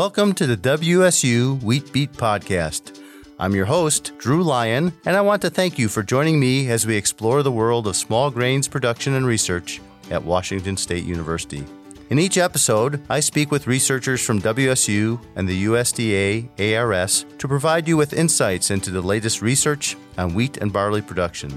[0.00, 3.02] Welcome to the WSU Wheat Beat Podcast.
[3.38, 6.86] I'm your host, Drew Lyon, and I want to thank you for joining me as
[6.86, 9.78] we explore the world of small grains production and research
[10.10, 11.66] at Washington State University.
[12.08, 16.48] In each episode, I speak with researchers from WSU and the USDA
[16.78, 21.50] ARS to provide you with insights into the latest research on wheat and barley production.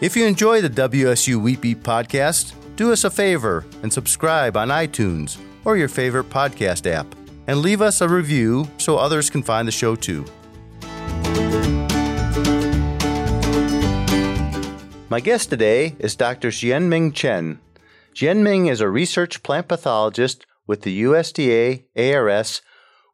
[0.00, 4.70] If you enjoy the WSU Wheat Beat podcast, do us a favor and subscribe on
[4.70, 7.06] iTunes or your favorite podcast app,
[7.46, 10.24] and leave us a review so others can find the show too.
[15.08, 16.48] My guest today is Dr.
[16.48, 17.60] Xianming Chen.
[18.14, 22.60] Xianming is a research plant pathologist with the USDA ARS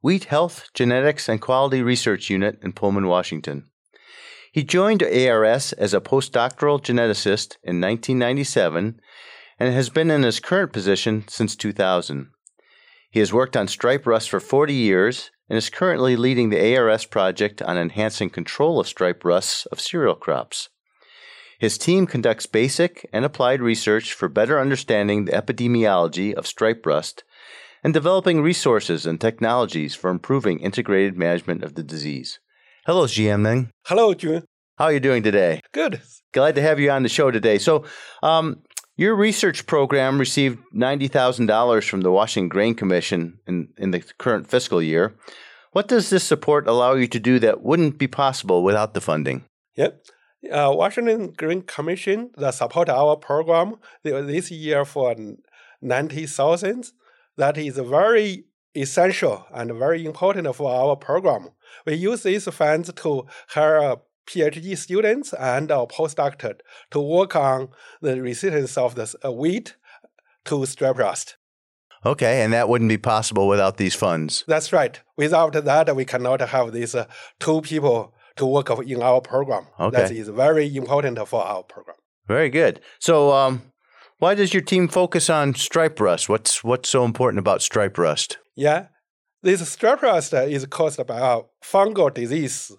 [0.02, 3.68] Wheat Health, Genetics, and Quality Research Unit in Pullman, Washington.
[4.52, 9.00] He joined ARS as a postdoctoral geneticist in 1997
[9.58, 12.30] and has been in his current position since 2000.
[13.12, 17.04] He has worked on stripe rust for 40 years and is currently leading the ARS
[17.04, 20.70] project on enhancing control of stripe rusts of cereal crops.
[21.58, 27.22] His team conducts basic and applied research for better understanding the epidemiology of stripe rust
[27.84, 32.40] and developing resources and technologies for improving integrated management of the disease.
[32.86, 33.68] Hello, Xianming.
[33.84, 34.46] Hello, June.
[34.78, 35.60] How are you doing today?
[35.72, 36.00] Good.
[36.32, 37.58] Glad to have you on the show today.
[37.58, 37.84] So,
[38.22, 38.62] um,
[38.96, 44.82] your research program received $90,000 from the Washington Grain Commission in, in the current fiscal
[44.82, 45.14] year.
[45.72, 49.44] What does this support allow you to do that wouldn't be possible without the funding?
[49.76, 50.04] Yep
[50.50, 55.14] uh, Washington Grain Commission that support our program this year for
[55.80, 56.92] ninety thousand.
[57.36, 61.50] That is very essential and very important for our program.
[61.86, 63.96] We use these funds to hire
[64.32, 66.58] PhD students and a postdoctor
[66.90, 67.68] to work on
[68.00, 69.76] the resistance of the uh, wheat
[70.46, 71.36] to stripe rust.
[72.04, 74.44] Okay, and that wouldn't be possible without these funds.
[74.48, 74.98] That's right.
[75.16, 77.06] Without that, we cannot have these uh,
[77.38, 79.66] two people to work in our program.
[79.78, 79.96] Okay.
[79.96, 81.96] That is very important for our program.
[82.26, 82.80] Very good.
[82.98, 83.62] So, um,
[84.18, 86.28] why does your team focus on stripe rust?
[86.28, 88.38] What's what's so important about stripe rust?
[88.56, 88.86] Yeah,
[89.42, 92.72] this stripe rust is caused by a fungal disease.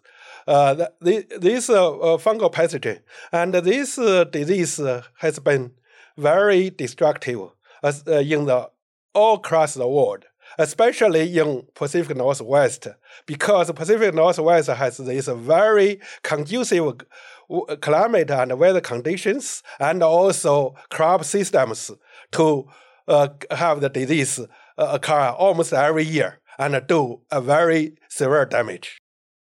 [0.47, 2.99] Uh, this uh, uh, fungal pathogen,
[3.31, 4.79] and this uh, disease
[5.17, 5.71] has been
[6.17, 7.39] very destructive
[7.83, 8.69] uh, in the
[9.13, 10.25] all across the world
[10.59, 12.87] especially in Pacific Northwest,
[13.25, 16.97] because Pacific Northwest has this very conducive
[17.81, 21.91] climate and weather conditions, and also crop systems
[22.33, 22.67] to
[23.07, 24.39] uh, have the disease
[24.77, 28.99] occur almost every year and do a very severe damage.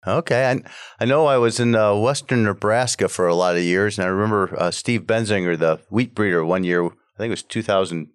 [0.07, 0.61] Okay, I,
[0.99, 4.09] I know I was in uh, western Nebraska for a lot of years, and I
[4.09, 8.07] remember uh, Steve Baenziger, the wheat breeder, one year, I think it was 2000,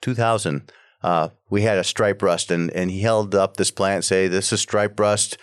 [0.00, 4.28] 2000 uh, we had a stripe rust, and, and he held up this plant, say,
[4.28, 5.38] "This is stripe rust.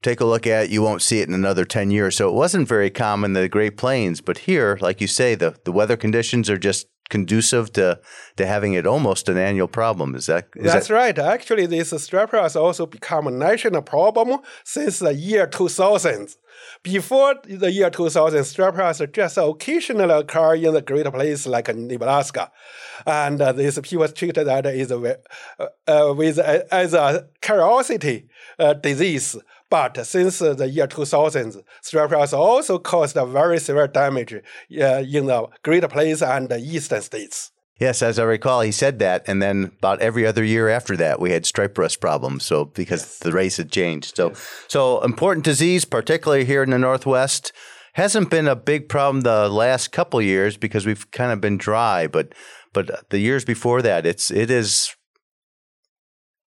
[0.00, 0.70] Take a look at it.
[0.70, 3.48] You won't see it in another ten years." So it wasn't very common in the
[3.48, 8.00] Great Plains, but here, like you say, the the weather conditions are just conducive to
[8.38, 10.14] to having it almost an annual problem.
[10.14, 10.94] Is that is that's that...
[10.94, 11.18] right?
[11.18, 16.34] Actually, this stripe has also become a national problem since the year 2000.
[16.82, 22.50] Before the year 2000, stripe rust just occasionally occur in the great places like Nebraska.
[23.06, 25.18] And uh, this people treat that as a,
[25.58, 28.28] uh, uh, with, uh, as a curiosity
[28.58, 29.36] uh, disease.
[29.72, 34.38] But since the year 2000, stripe rust also caused very severe damage uh,
[34.68, 37.52] in the Great Plains and the eastern states.
[37.80, 41.20] Yes, as I recall, he said that, and then about every other year after that,
[41.20, 42.44] we had stripe rust problems.
[42.44, 43.18] So because yes.
[43.20, 44.46] the race had changed, so yes.
[44.68, 47.50] so important disease, particularly here in the Northwest,
[47.94, 52.06] hasn't been a big problem the last couple years because we've kind of been dry.
[52.06, 52.34] But
[52.74, 54.94] but the years before that, it's it has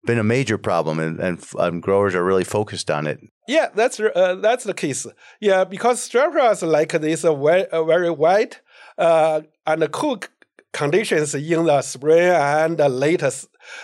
[0.06, 3.20] been a major problem, and, and um, growers are really focused on it.
[3.48, 5.06] Yeah, that's uh, that's the case.
[5.40, 8.62] Yeah, because rust like this uh, very, very white
[8.98, 10.20] uh, and cool
[10.72, 13.32] conditions in the spring and later,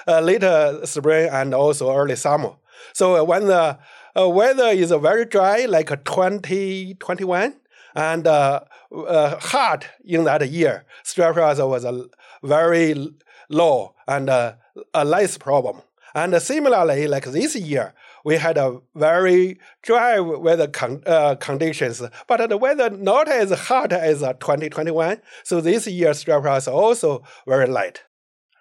[0.07, 2.53] uh, later spring and also early summer.
[2.93, 3.77] So when the
[4.17, 7.55] uh, weather is very dry, like 2021,
[7.95, 8.61] and uh,
[8.91, 10.85] uh, in that year,
[11.17, 12.05] rust was a
[12.43, 13.13] very
[13.49, 14.57] low and a
[15.05, 15.81] less problem.
[16.15, 17.93] And similarly, like this year,
[18.25, 23.93] we had a very dry weather con uh, conditions, but the weather not as hot
[23.93, 25.21] as 2021.
[25.43, 28.03] So this year stripe rust also very light.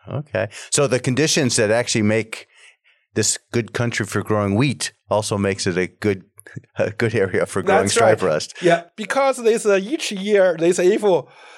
[0.08, 2.48] Okay, so the conditions that actually make
[3.14, 6.24] this good country for growing wheat also makes it a good
[6.78, 8.32] a good area for growing That's stripe right.
[8.32, 8.54] rust.
[8.62, 11.04] Yeah, because this uh, each year this if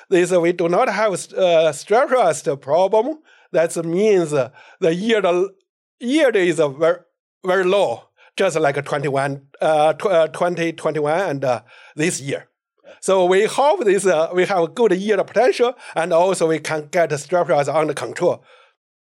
[0.09, 3.19] this uh, we do not have uh, stripe rust problem,
[3.53, 4.51] that means uh,
[4.81, 5.51] the yield
[6.01, 6.99] yield is a very
[7.45, 8.05] very low,
[8.37, 11.63] just like 21, uh, tw- uh, 2021 and uh,
[11.97, 12.49] this year.
[13.01, 16.89] So we hope this uh, we have a good yield potential, and also we can
[16.91, 18.45] get strip rust under control.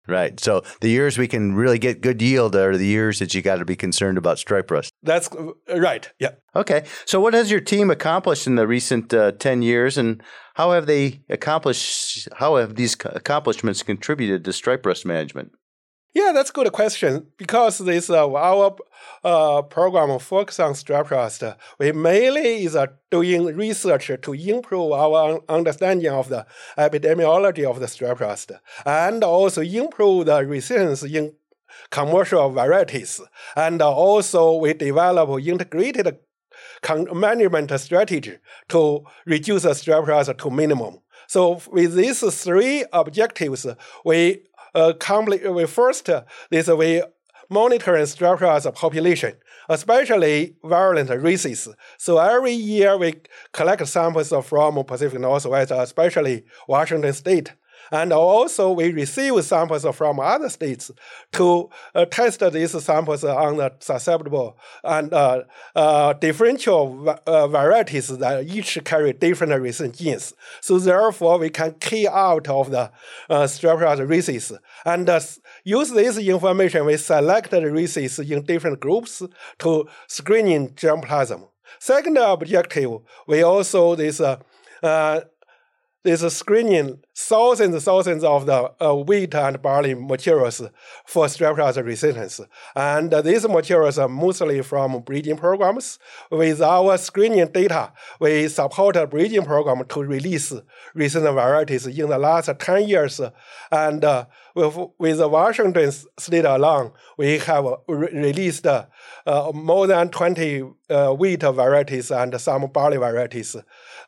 [0.09, 0.41] Right.
[0.41, 3.57] So the years we can really get good yield are the years that you got
[3.57, 4.91] to be concerned about stripe rust.
[5.03, 6.11] That's uh, right.
[6.19, 6.33] Yeah.
[6.57, 6.85] Okay.
[7.05, 10.21] So what has your team accomplished in the recent uh, 10 years and
[10.55, 15.53] how have they accomplished how have these accomplishments contributed to stripe rust management?
[16.13, 17.29] Yeah, that's a good question.
[17.37, 18.77] Because this uh, our
[19.23, 21.45] uh, program focus on strip rust,
[21.79, 26.47] we mainly is uh, doing research to improve our understanding of the
[26.77, 28.51] epidemiology of the strip rust
[28.85, 31.33] and also improve the resilience in
[31.91, 33.21] commercial varieties.
[33.55, 36.19] And also we develop integrated
[37.13, 40.99] management strategy to reduce the strip rust to minimum.
[41.31, 43.65] So with these three objectives,
[44.05, 44.43] we
[44.75, 44.93] uh,
[45.51, 46.09] we first
[46.51, 47.03] this we
[47.51, 49.35] monitoring strip rust population,
[49.69, 51.69] especially virulent races.
[51.99, 53.15] So every year we
[53.53, 57.53] collect samples from Pacific Northwest, especially Washington State.
[57.91, 60.91] And also, we receive samples from other states
[61.33, 65.43] to uh, test these samples on the susceptible and uh,
[65.75, 70.35] uh, differential uh, varieties that each carry different resistant genes.
[70.61, 72.91] So therefore, we can key out of the
[73.29, 74.53] uh, strep races
[74.85, 75.09] and
[75.65, 76.87] use this information.
[76.87, 79.23] We select the races in different groups
[79.59, 81.49] to screening germplasm.
[81.79, 84.37] Second objective, we also this uh,
[84.83, 85.21] uh,
[86.03, 90.63] this screening thousands and thousands of the uh, wheat and barley materials
[91.05, 92.41] for strep rust resistance.
[92.75, 95.99] And uh, these materials are mostly from breeding programs.
[96.31, 100.55] With our screening data, we support a breeding program to release
[100.95, 103.21] resistant varieties in the last 10 years.
[103.71, 104.25] And uh,
[104.55, 108.87] with, with Washington state alone, we have re- released uh,
[109.53, 113.55] more than 20 uh, wheat varieties and some barley varieties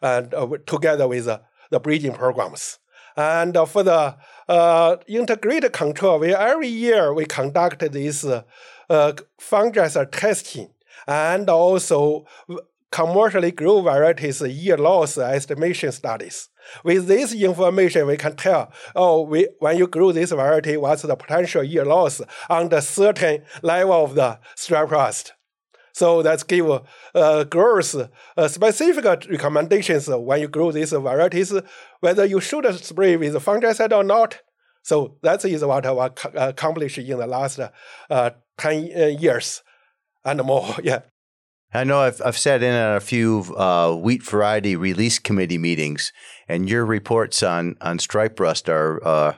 [0.00, 1.29] and uh, together with
[1.73, 2.79] the breeding programs.
[3.17, 4.17] And for the
[4.49, 8.43] uh, integrated control, we every year we conduct this uh,
[9.41, 10.71] fungicide testing
[11.07, 12.27] and also
[12.91, 16.51] commercially grown varieties year loss estimation studies.
[16.85, 21.17] With this information, we can tell, oh, we, when you grow this variety, what's the
[21.17, 25.33] potential year loss under certain level of the strep rust.
[25.93, 26.67] So that's give
[27.15, 31.53] uh, growers uh, specific recommendations when you grow these varieties,
[32.00, 34.41] whether you should spray with fungicide or not.
[34.83, 36.11] So that is what I
[36.49, 37.61] accomplished in the last
[38.11, 39.62] uh, 10 uh, years
[40.25, 40.77] and more.
[40.83, 41.00] Yeah.
[41.75, 46.12] I know I've, I've sat in a few uh, wheat variety release committee meetings,
[46.47, 49.33] and your reports on, on stripe rust are uh,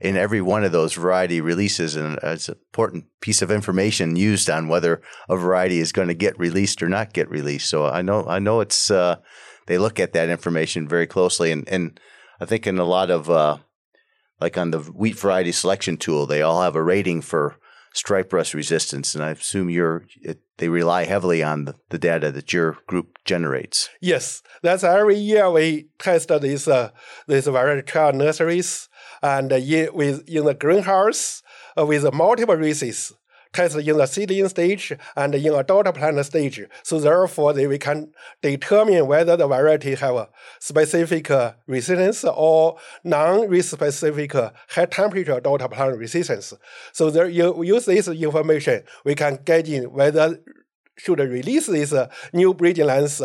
[0.00, 4.50] in every one of those variety releases, and it's an important piece of information used
[4.50, 7.70] on whether a variety is going to get released or not get released.
[7.70, 9.16] So I know I know it's uh,
[9.66, 11.98] they look at that information very closely, and and
[12.40, 13.58] I think in a lot of uh,
[14.40, 17.56] like on the wheat variety selection tool, they all have a rating for
[17.96, 22.30] stripe rust resistance, and I assume you're it, they rely heavily on the, the, data
[22.32, 23.88] that your group generates.
[24.00, 26.90] Yes, that's every year we test these uh,
[27.26, 28.88] these variety trial nurseries
[29.22, 31.42] and in, with, in the greenhouse
[31.78, 33.12] uh, with multiple races,
[33.56, 36.60] test in the seedling stage and in adult plant stage.
[36.82, 40.28] So therefore, we can determine whether the variety have a
[40.60, 41.30] specific
[41.66, 44.32] resistance or non-specific
[44.74, 46.52] high temperature adult plant resistance.
[46.92, 50.38] So there, you use this information, we can get in whether
[50.98, 51.94] should release this
[52.32, 53.20] new breeding lines.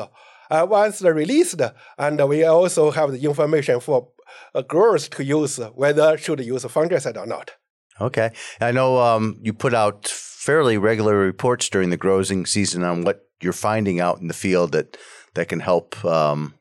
[0.51, 1.61] Uh, once released,
[1.97, 4.09] and we also have the information for
[4.53, 7.51] uh, growers to use whether should use fungicide or not.
[7.99, 13.03] Okay, I know um, you put out fairly regular reports during the growing season on
[13.03, 14.97] what you're finding out in the field that
[15.33, 16.55] that can help um,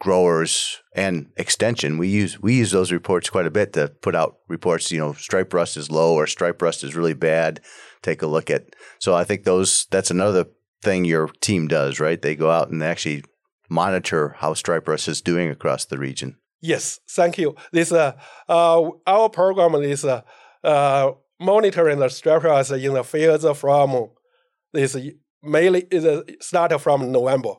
[0.00, 1.98] growers and extension.
[1.98, 4.90] We use we use those reports quite a bit to put out reports.
[4.90, 7.60] You know, stripe rust is low or stripe rust is really bad.
[8.02, 8.64] Take a look at.
[8.98, 10.46] So I think those that's another
[10.82, 12.20] thing your team does, right?
[12.20, 13.24] They go out and actually
[13.68, 16.36] monitor how stripe rust is doing across the region.
[16.60, 17.54] Yes, thank you.
[17.72, 18.12] This uh,
[18.48, 20.22] uh our program is uh,
[20.64, 24.10] uh monitoring the structures in the fields from
[24.72, 24.96] this
[25.42, 27.54] mainly is uh, start from November,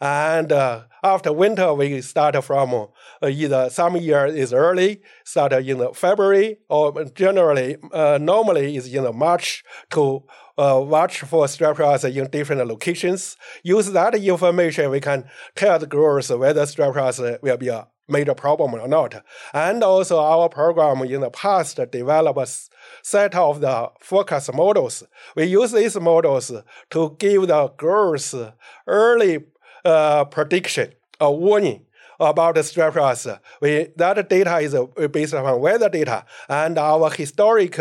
[0.00, 2.86] and uh, after winter we start from uh,
[3.26, 9.04] either some year is early, start in the February, or generally uh, normally is in
[9.04, 10.22] the March to
[10.58, 11.46] uh, watch for
[11.78, 13.36] rust in different locations.
[13.62, 18.74] Use that information, we can tell the growers whether rust will be a major problem
[18.74, 19.22] or not.
[19.54, 22.46] And also our program in the past developed a
[23.02, 25.02] set of the forecast models.
[25.36, 26.52] We use these models
[26.90, 28.34] to give the growers
[28.86, 29.44] early
[29.84, 31.86] uh, prediction or warning
[32.20, 33.26] about the strep loss.
[33.60, 34.76] We, that data is
[35.08, 37.78] based on weather data and our historic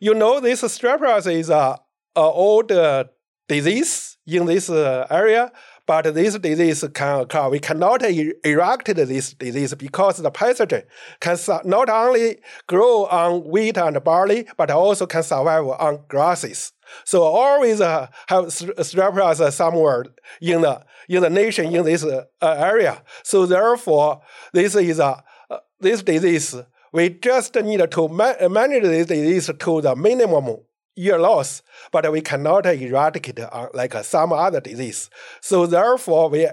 [0.00, 1.78] You know, this strep is a,
[2.14, 3.04] a old uh,
[3.48, 5.50] disease in this uh, area,
[5.88, 7.48] but this disease can occur.
[7.48, 10.84] We cannot eradicate this disease because the pathogen
[11.18, 16.72] can not only grow on wheat and barley, but also can survive on grasses.
[17.04, 20.04] So always uh, have strep somewhere
[20.42, 23.02] in the in the nation in this uh, area.
[23.22, 24.20] So therefore,
[24.52, 26.54] this is a uh, this disease.
[26.92, 30.58] We just need to ma manage this disease to the minimum
[30.98, 31.62] year loss,
[31.92, 35.10] but we cannot eradicate uh, like some other disease.
[35.40, 36.48] So therefore, we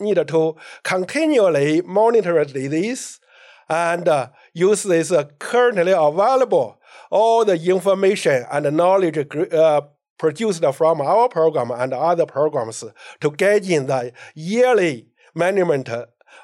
[0.00, 3.20] need to continually monitor the disease
[3.68, 6.78] and uh, use this uh, currently available
[7.10, 9.18] all the information and knowledge
[9.52, 9.82] uh,
[10.18, 12.84] produced from our program and other programs
[13.20, 15.90] to get in the yearly management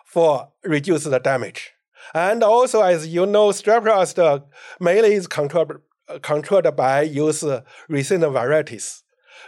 [0.04, 1.72] for reduce the damage.
[2.14, 4.44] And also, as you know, strep
[4.80, 5.80] mainly is controlled,
[6.22, 7.44] controlled by use
[7.88, 9.02] recent varieties.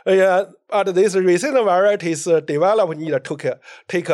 [0.06, 4.10] Uh, but these recent varieties uh, develop need to take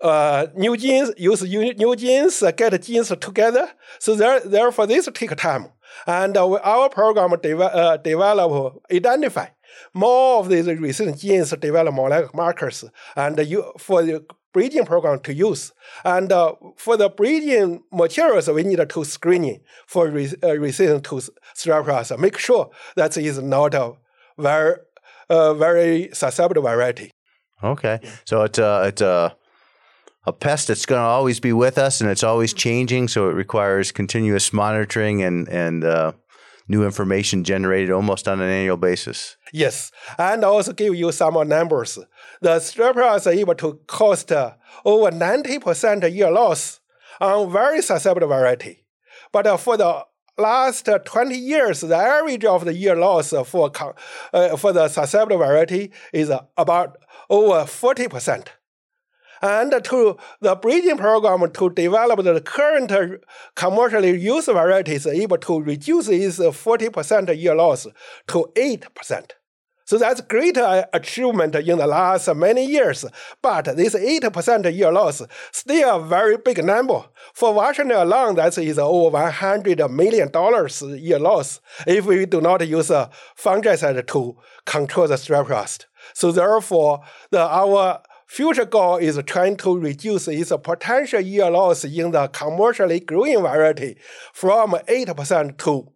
[0.00, 3.68] uh, new genes, use new genes, get genes together.
[3.98, 5.68] So there, therefore, this take time.
[6.06, 9.46] And uh, our program de- uh, develop, identify
[9.94, 12.84] more of these recent genes, develop molecular markers,
[13.16, 15.72] and you, for the breeding program to use.
[16.04, 21.16] And uh, for the breeding materials, we need to screening for re- uh, resistant to
[21.54, 23.92] strep Make sure that is not a
[24.38, 24.76] very,
[25.28, 27.10] uh, very susceptible variety.
[27.62, 29.36] Okay, so it's a it's a
[30.26, 33.08] a pest that's going to always be with us and it's always changing.
[33.08, 36.12] So it requires continuous monitoring and and uh,
[36.68, 39.36] new information generated almost on an annual basis.
[39.52, 41.98] Yes, and also give you some numbers.
[42.40, 44.32] The strep is able to cost
[44.84, 46.80] over ninety percent year loss
[47.20, 48.84] on very susceptible variety,
[49.32, 50.04] but for the
[50.38, 53.72] last 20 years, the average of the year loss for,
[54.32, 56.96] uh, for the susceptible variety is about
[57.28, 58.46] over 40%
[59.42, 62.92] and to the breeding program to develop the current
[63.54, 67.86] commercially used varieties able to reduce its 40% year loss
[68.26, 69.30] to 8%.
[69.88, 73.06] So that's great uh, achievement in the last many years.
[73.40, 77.06] But this 8% year loss still a very big number.
[77.32, 82.90] For Washington alone, that is over $100 million year loss if we do not use
[82.90, 85.86] a fungicide to control the strep rust.
[86.12, 92.10] So therefore, the, our Future goal is trying to reduce its potential year loss in
[92.10, 93.96] the commercially growing variety
[94.34, 95.88] from 8% to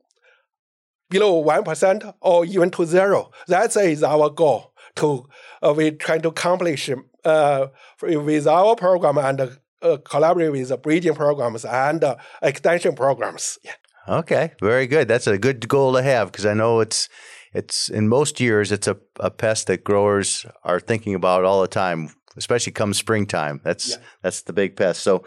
[1.12, 3.30] below 1% or even to zero.
[3.48, 5.28] That is our goal to
[5.62, 6.90] uh, we trying to accomplish
[7.24, 7.66] uh,
[8.02, 13.58] with our program and uh, collaborate with the breeding programs and uh, extension programs.
[13.62, 13.72] Yeah.
[14.08, 15.06] Okay, very good.
[15.06, 17.08] That's a good goal to have because I know it's
[17.54, 21.68] it's in most years it's a, a pest that growers are thinking about all the
[21.68, 23.60] time especially come springtime.
[23.64, 23.96] That's yeah.
[24.22, 25.02] that's the big pest.
[25.02, 25.24] So,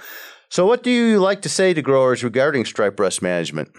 [0.50, 3.70] so what do you like to say to growers regarding stripe rust management?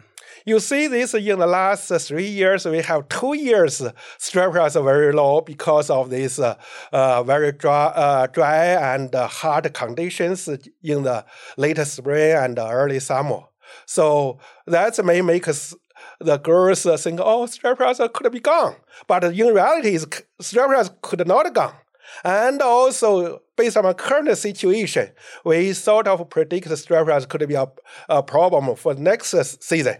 [0.46, 3.82] You see this in the last three years, we have two years
[4.16, 6.54] stripe rust very low because of this uh,
[6.92, 11.24] uh, very dry, uh, dry and hot conditions in the
[11.56, 13.40] late spring and early summer.
[13.86, 14.38] So
[14.68, 15.74] that may make us
[16.20, 18.76] the girls think, oh, strep pros could be gone.
[19.08, 19.98] But in reality,
[20.40, 21.74] strep pros could not gone.
[22.22, 25.10] And also, based on the current situation,
[25.44, 27.66] we sort of predict strep pros could be a,
[28.08, 29.96] a problem for next season.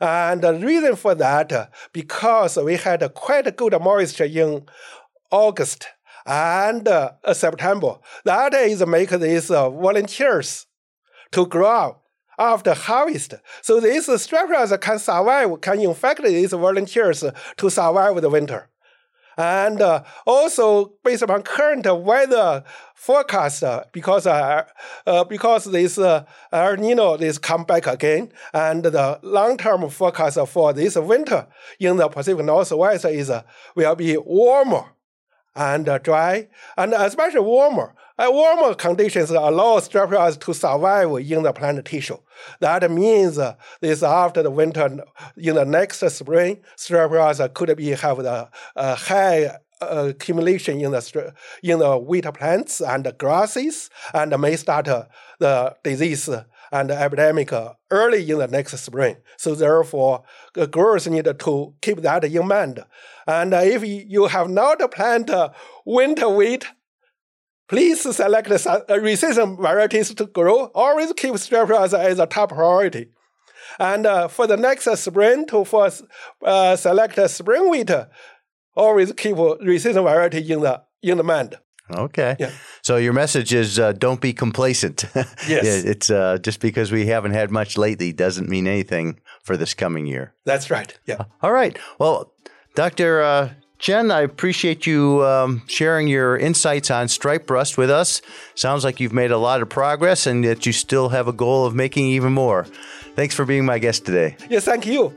[0.00, 4.64] And the reason for that, because we had quite good moisture in
[5.30, 5.88] August
[6.26, 7.96] and uh, September.
[8.24, 10.66] That is make these uh, volunteers
[11.32, 12.00] to grow
[12.38, 13.34] after harvest.
[13.62, 17.24] So these strep can survive, can infect these volunteers
[17.56, 18.68] to survive the winter.
[19.36, 22.64] And uh, also based upon current weather
[22.94, 24.64] forecast, uh, because uh,
[25.06, 30.72] uh because this uh, El Nino is come back again, and the long-term forecast for
[30.72, 31.46] this winter
[31.80, 33.42] in the Pacific Northwest is uh,
[33.74, 34.84] will be warmer
[35.56, 37.94] and dry, and especially warmer.
[38.16, 42.16] Uh, warmer conditions allow strep to survive in the plant tissue.
[42.60, 45.04] That means uh, this after the winter,
[45.36, 49.46] in the next spring, strep could be have the uh, high
[49.80, 55.06] uh, accumulation in the in the wheat plants and grasses, and may start uh,
[55.40, 56.30] the disease
[56.70, 57.52] and epidemic
[57.90, 59.16] early in the next spring.
[59.38, 60.22] So therefore,
[60.54, 62.78] the growers need to keep that in mind.
[63.26, 65.52] And if you have not planted
[65.84, 66.66] winter wheat
[67.68, 70.66] Please select the resistant varieties to grow.
[70.74, 73.08] Always keep strep as, as a top priority.
[73.78, 75.90] And uh, for the next spring, to for,
[76.44, 77.90] uh, select spring wheat,
[78.76, 81.58] always keep resistant variety in the in the mind.
[81.90, 82.36] Okay.
[82.38, 82.50] Yeah.
[82.82, 85.04] So your message is uh, don't be complacent.
[85.48, 85.84] Yes.
[85.84, 90.06] it's uh, just because we haven't had much lately doesn't mean anything for this coming
[90.06, 90.32] year.
[90.46, 90.98] That's right.
[91.06, 91.24] Yeah.
[91.42, 91.78] All right.
[91.98, 92.32] Well,
[92.74, 93.22] Dr.
[93.22, 93.50] Uh,
[93.84, 98.22] Chen, I appreciate you um, sharing your insights on stripe rust with us.
[98.54, 101.66] Sounds like you've made a lot of progress and that you still have a goal
[101.66, 102.64] of making even more.
[103.14, 104.38] Thanks for being my guest today.
[104.48, 105.14] Yes, thank you.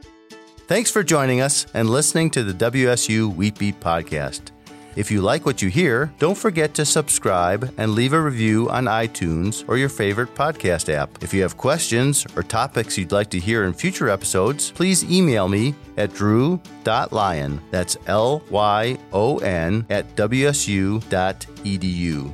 [0.68, 4.52] Thanks for joining us and listening to the WSU Wheat Beat podcast.
[4.98, 8.84] If you like what you hear, don't forget to subscribe and leave a review on
[8.84, 11.24] iTunes or your favorite podcast app.
[11.24, 15.48] If you have questions or topics you'd like to hear in future episodes, please email
[15.48, 21.04] me at drew.lyon, that's L Y O N, at wsu.edu.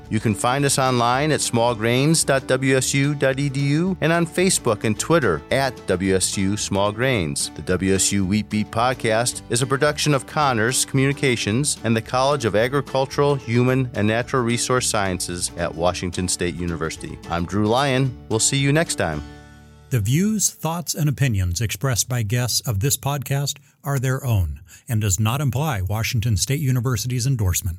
[0.10, 6.92] You can find us online at smallgrains.wsu.edu and on Facebook and Twitter at WSU Small
[6.92, 7.50] Grains.
[7.56, 12.56] The WSU Wheat Beat podcast is a production of CAHNRS Communications and the College of
[12.56, 17.18] Agricultural, Human, and Natural Resource Sciences at Washington State University.
[17.30, 18.16] I'm Drew Lyon.
[18.30, 19.24] We'll see you next time.
[19.94, 25.00] The views, thoughts, and opinions expressed by guests of this podcast are their own and
[25.00, 27.78] does not imply Washington State University's endorsement.